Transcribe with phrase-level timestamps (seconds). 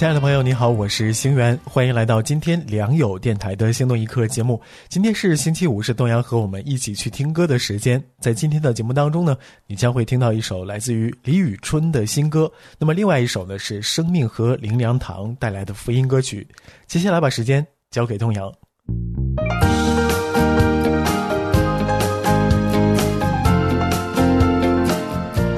[0.00, 4.58] 亲爱的朋友，你好，我是星源，欢迎来到今天良友电台的心动一刻节目。
[4.88, 8.02] 今天是星期五，是东阳和我们一起去听歌的时间。
[8.18, 9.36] 在今天的节目当中呢，
[9.66, 16.48] 你将会听到一首来自于李宇春的新歌，那么另外一首呢是生命和林良堂带来的福音歌曲。
[16.86, 18.50] 接下来把时间交给东阳。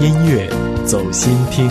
[0.01, 0.51] 音乐
[0.84, 1.70] 走心听，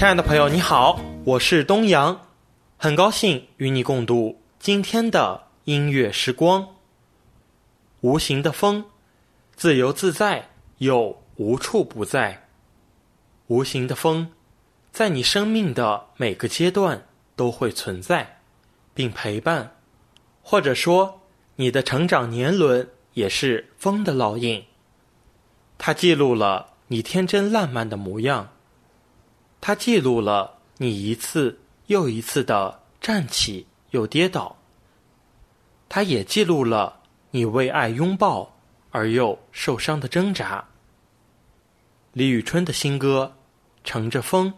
[0.00, 2.22] 亲爱的朋友，你好，我是东阳，
[2.78, 6.66] 很高兴与你共度今天的音乐时光。
[8.00, 8.86] 无形的风，
[9.54, 12.48] 自由自在又无处不在。
[13.48, 14.32] 无形的风，
[14.90, 17.06] 在你生命的每个阶段
[17.36, 18.40] 都会存在，
[18.94, 19.76] 并陪伴，
[20.42, 21.20] 或者说。
[21.56, 24.64] 你的成长年轮也是风的烙印，
[25.76, 28.48] 它记录了你天真烂漫的模样，
[29.60, 34.56] 它记录了你一次又一次的站起又跌倒，
[35.88, 38.56] 它也记录了你为爱拥抱
[38.90, 40.64] 而又受伤的挣扎。
[42.12, 43.34] 李宇春的新歌
[43.88, 44.50] 《乘着风》，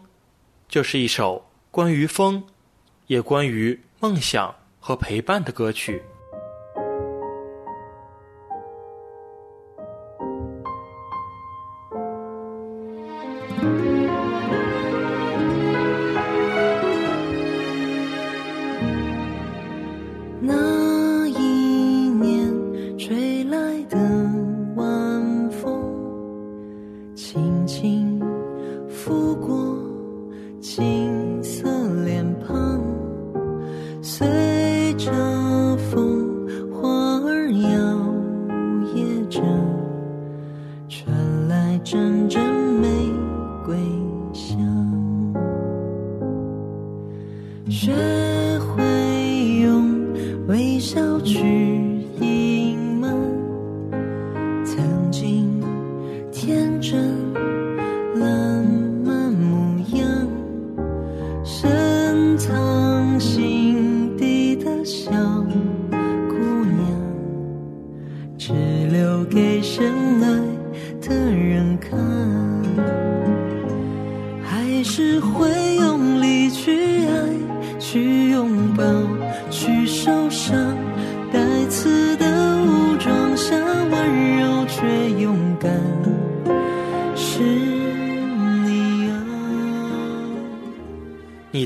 [0.67, 2.43] 就是一首关于风，
[3.07, 6.01] 也关于梦想和陪伴的歌曲。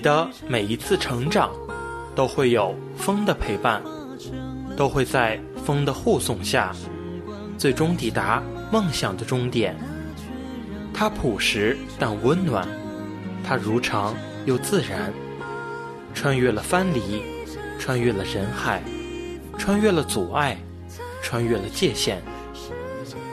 [0.08, 1.52] 的每一次成长，
[2.16, 3.84] 都会有风的陪伴，
[4.78, 6.74] 都会在风的护送下，
[7.58, 8.42] 最终抵达
[8.72, 9.76] 梦想的终点。
[10.94, 12.66] 它朴实但温暖，
[13.44, 15.12] 它如常又自然，
[16.14, 17.22] 穿越了藩篱，
[17.78, 18.82] 穿越了人海，
[19.58, 20.58] 穿越了阻碍，
[21.22, 22.20] 穿越了界限，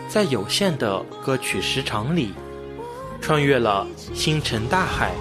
[0.09, 2.35] 在有限的歌曲时长里，
[3.21, 5.12] 穿越了星辰大海。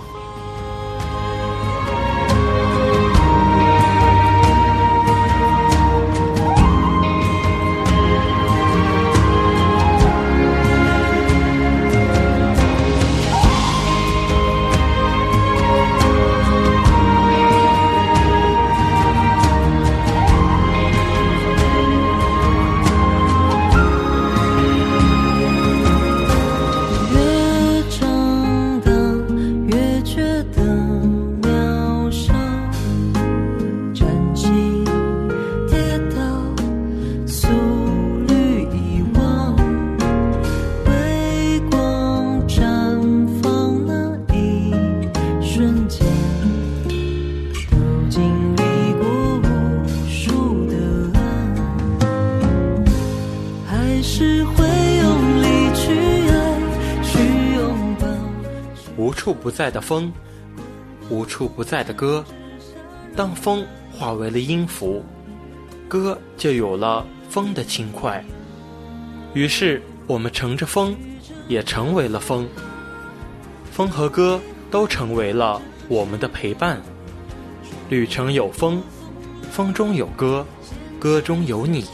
[59.33, 60.11] 不在的风，
[61.09, 62.23] 无处不在的歌。
[63.15, 65.03] 当风化为了音符，
[65.87, 68.23] 歌就有了风的轻快。
[69.33, 70.95] 于是我们乘着风，
[71.47, 72.47] 也成为了风。
[73.71, 74.39] 风和歌
[74.69, 76.81] 都成为了我们的陪伴。
[77.89, 78.81] 旅程有风，
[79.51, 80.45] 风中有歌，
[80.99, 81.85] 歌中有你，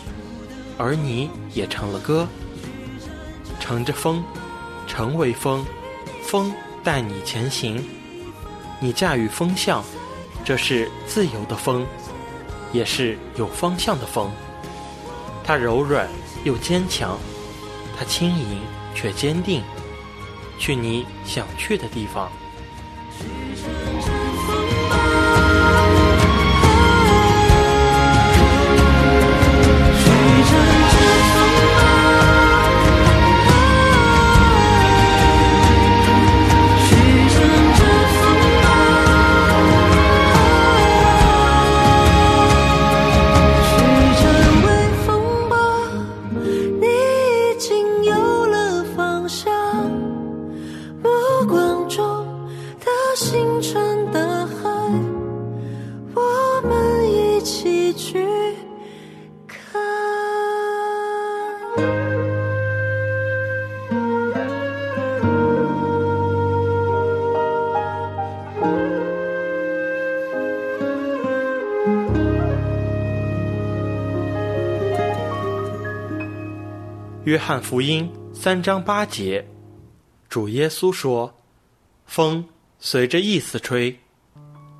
[0.78, 2.28] 而你也成了歌。
[3.60, 4.24] 乘着风，
[4.88, 5.66] 成为风，
[6.24, 6.54] 风
[6.84, 7.84] 带你前行。
[8.80, 9.84] 你驾驭风向，
[10.46, 11.86] 这是自由的风，
[12.72, 14.32] 也是有方向的风。
[15.44, 16.08] 它柔软
[16.44, 17.18] 又坚强，
[17.98, 18.62] 它轻盈
[18.96, 19.64] 却坚定，
[20.58, 22.32] 去你想去的地方。
[77.30, 79.48] 约翰福音三章八节，
[80.30, 81.32] 主耶稣说
[82.08, 82.44] ：“风
[82.80, 83.96] 随着意思吹，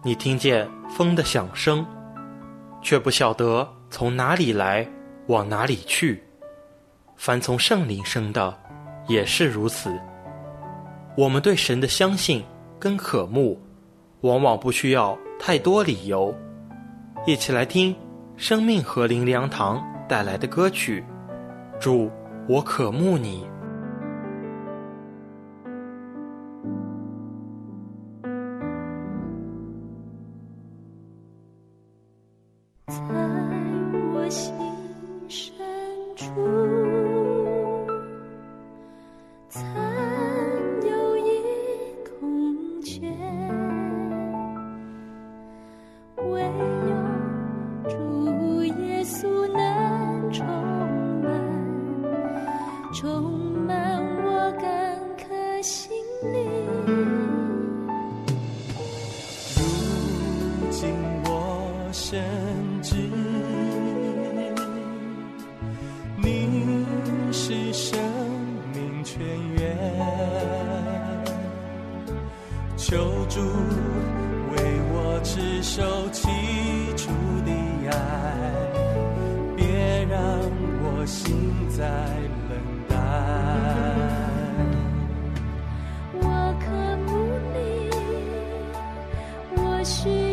[0.04, 1.86] 你听见风的响声，
[2.82, 4.90] 却不晓得从哪里来，
[5.28, 6.24] 往哪里去。
[7.16, 8.58] 凡从圣灵生的，
[9.08, 9.96] 也是如此。
[11.16, 12.44] 我们对神的相信
[12.80, 13.62] 跟渴慕，
[14.22, 16.36] 往往不需要太多理由。
[17.28, 17.96] 一起来听
[18.38, 21.04] 生命和灵粮堂带来的歌曲，
[21.80, 22.10] 主。”
[22.50, 23.46] 我渴慕你。
[32.88, 32.96] 在
[34.16, 34.59] 我心。
[60.80, 60.96] 信
[61.26, 61.30] 我
[61.92, 62.24] 深
[62.82, 62.96] 知。
[66.16, 66.86] 你
[67.34, 68.00] 是生
[68.74, 69.20] 命泉
[69.58, 69.78] 源，
[72.78, 72.96] 求
[73.28, 73.42] 助
[74.54, 74.56] 为
[74.94, 75.84] 我持守
[76.14, 76.30] 起
[76.96, 77.12] 初
[77.44, 77.52] 的
[77.90, 77.94] 爱，
[79.58, 79.68] 别
[80.06, 80.18] 让
[80.82, 81.36] 我心
[81.68, 81.84] 在
[82.48, 82.56] 冷
[82.88, 82.96] 淡。
[86.22, 86.24] 我
[86.62, 86.72] 渴
[87.06, 87.12] 慕
[87.54, 87.58] 你，
[89.62, 90.29] 我需。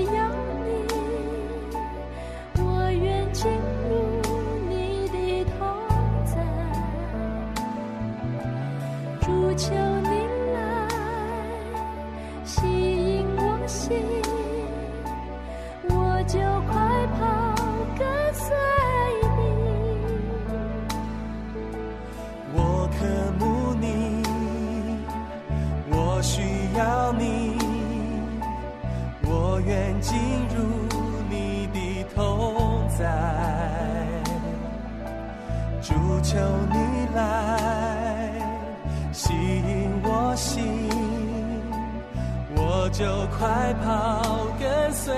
[42.99, 43.05] 就
[43.39, 45.15] 快跑，跟随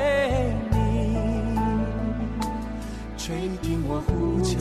[0.73, 1.56] 你，
[3.16, 4.58] 垂听我呼求。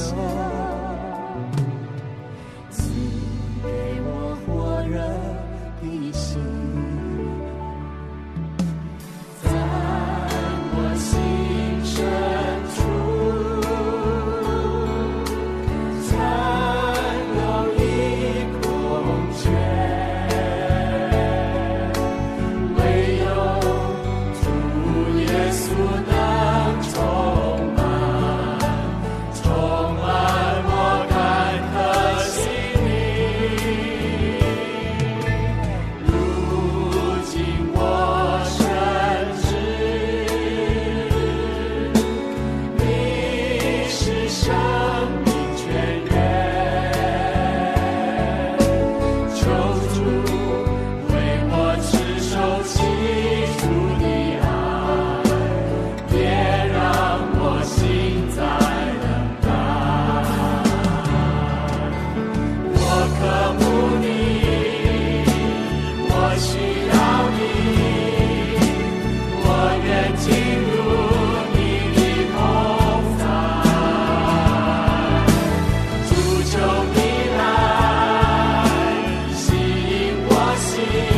[80.77, 81.16] see.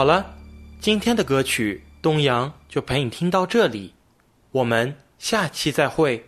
[0.00, 0.34] 好了，
[0.80, 3.92] 今天的歌曲东阳就陪你听到这里，
[4.50, 6.24] 我们下期再会。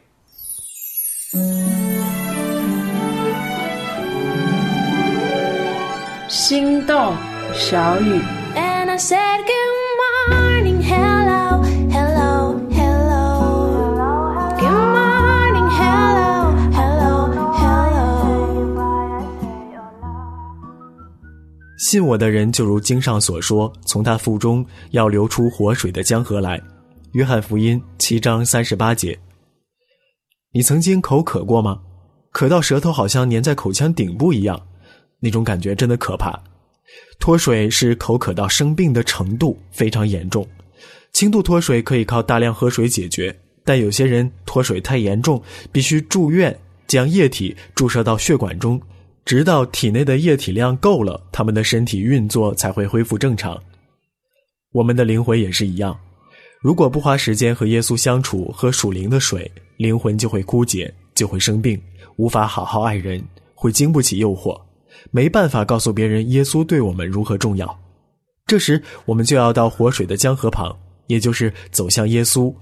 [6.29, 7.17] 心动
[7.55, 8.21] 小雨。
[8.55, 9.41] And I said
[21.93, 26.59] 信我的人就如经上所说，从他腹中要流出活水的江河来。
[27.13, 29.19] 约翰福音七章三十八节。
[30.55, 31.79] 你曾经口渴过吗？
[32.31, 34.59] 渴到舌头好像粘在口腔顶部一样，
[35.21, 36.43] 那种感觉真的可怕。
[37.21, 40.49] 脱水是口渴到生病的程度非常严重，
[41.13, 48.81] 轻度脱水可以靠大量喝水解决，但有些人脱水太严重，必须住院将液体注射到血管中，
[49.25, 53.61] 直到体内的液体量够了，他们的身体运作才会恢复正常。
[54.73, 55.99] 我们的灵魂也是一样，
[56.61, 61.81] 如果不花时间和耶稣相处，喝属灵的水，灵魂就会枯竭，就会生病，
[62.17, 63.23] 无法好好爱人，
[63.55, 64.61] 会经不起诱惑。
[65.11, 67.81] 没办法告诉别人耶稣对我们如何重要，
[68.47, 70.77] 这时我们就要到活水的江河旁，
[71.07, 72.55] 也就是走向耶稣，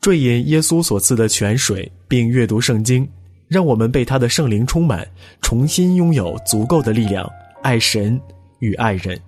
[0.00, 3.08] 坠饮耶稣所赐的泉水，并阅读圣经，
[3.52, 5.06] 让我们被他的圣灵充满，
[5.42, 7.30] 重新拥有足够的力量，
[7.60, 8.18] 爱神
[8.60, 9.20] 与爱人。